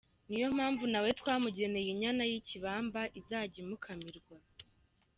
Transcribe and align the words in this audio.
Ni 0.27 0.37
yo 0.41 0.47
mpamvu 0.57 0.83
nawe 0.93 1.09
twamugeneye 1.19 1.87
inyana 1.93 2.23
y’ikibamba 2.31 3.01
izajya 3.19 3.57
imukamirwa”. 3.65 4.35